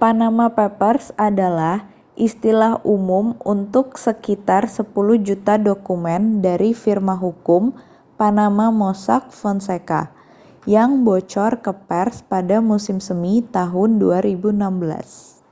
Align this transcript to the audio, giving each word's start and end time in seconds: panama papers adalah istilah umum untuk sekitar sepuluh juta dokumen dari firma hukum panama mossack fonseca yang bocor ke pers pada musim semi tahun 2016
panama 0.00 0.46
papers 0.58 1.06
adalah 1.28 1.76
istilah 2.26 2.72
umum 2.96 3.26
untuk 3.54 3.86
sekitar 4.04 4.62
sepuluh 4.76 5.16
juta 5.26 5.54
dokumen 5.68 6.22
dari 6.46 6.70
firma 6.84 7.14
hukum 7.24 7.62
panama 8.18 8.66
mossack 8.80 9.24
fonseca 9.40 10.02
yang 10.74 10.90
bocor 11.06 11.52
ke 11.64 11.72
pers 11.88 12.16
pada 12.32 12.56
musim 12.70 12.96
semi 13.06 13.34
tahun 13.56 13.90
2016 13.98 15.42